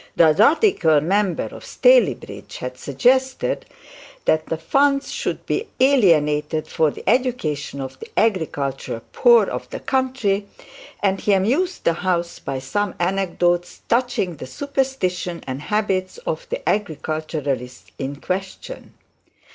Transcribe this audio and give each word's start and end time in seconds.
The 0.15 0.33
radical 0.33 0.99
member 0.99 1.47
for 1.49 1.59
Staleybridge 1.59 2.57
had 2.57 2.75
suggested 2.75 3.67
that 4.25 4.47
the 4.47 4.57
funds 4.57 5.11
should 5.11 5.45
be 5.45 5.67
alienated 5.79 6.67
for 6.67 6.89
the 6.89 7.07
education 7.07 7.79
of 7.79 7.99
the 7.99 8.09
agricultural 8.17 9.01
poor 9.13 9.43
of 9.45 9.69
the 9.69 9.79
country, 9.79 10.47
and 11.03 11.19
he 11.19 11.33
amused 11.33 11.83
the 11.83 11.93
House 12.01 12.39
by 12.39 12.57
some 12.57 12.95
anecdotes 12.99 13.81
touching 13.87 14.37
the 14.37 14.47
superstition 14.47 15.43
and 15.45 15.61
habits 15.61 16.17
of 16.25 16.47
the 16.49 16.67
agriculturists 16.67 17.91
in 17.99 18.15
question. 18.15 18.95